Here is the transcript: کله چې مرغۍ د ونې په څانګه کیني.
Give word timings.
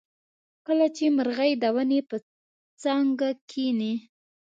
کله 0.65 0.87
چې 0.95 1.05
مرغۍ 1.17 1.51
د 1.63 1.65
ونې 1.75 1.99
په 2.09 2.17
څانګه 2.81 3.27
کیني. 3.49 3.93